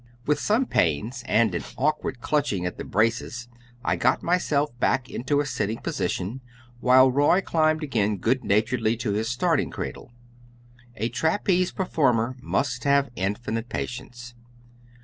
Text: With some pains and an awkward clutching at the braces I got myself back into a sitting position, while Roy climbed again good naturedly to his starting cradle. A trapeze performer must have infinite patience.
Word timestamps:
With 0.25 0.39
some 0.39 0.65
pains 0.65 1.21
and 1.27 1.53
an 1.53 1.63
awkward 1.77 2.21
clutching 2.21 2.65
at 2.65 2.79
the 2.79 2.83
braces 2.83 3.47
I 3.85 3.97
got 3.97 4.23
myself 4.23 4.71
back 4.79 5.11
into 5.11 5.39
a 5.41 5.45
sitting 5.45 5.77
position, 5.77 6.41
while 6.79 7.11
Roy 7.11 7.39
climbed 7.41 7.83
again 7.83 8.17
good 8.17 8.43
naturedly 8.43 8.97
to 8.97 9.11
his 9.11 9.29
starting 9.29 9.69
cradle. 9.69 10.11
A 10.95 11.09
trapeze 11.09 11.71
performer 11.71 12.35
must 12.41 12.83
have 12.83 13.11
infinite 13.15 13.69
patience. 13.69 14.33